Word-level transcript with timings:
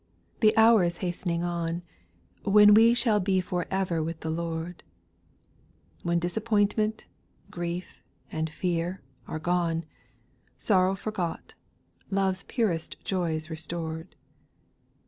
the 0.39 0.57
hour 0.57 0.83
is 0.83 0.97
hastening 1.05 1.43
on, 1.43 1.83
When 2.43 2.73
we 2.73 2.95
shall 2.95 3.19
be 3.19 3.39
for 3.39 3.67
ever 3.69 4.01
with 4.01 4.21
the 4.21 4.31
Lord; 4.31 4.81
When 6.01 6.17
disappointment, 6.17 7.05
grief, 7.51 8.03
and 8.31 8.49
fear, 8.49 9.03
are 9.27 9.37
gone, 9.37 9.85
Sorrow 10.57 10.95
forgot, 10.95 11.53
love's 12.09 12.41
purest 12.41 12.95
joys 13.05 13.51
restored. 13.51 14.15